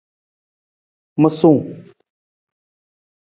[1.21, 1.61] Musung.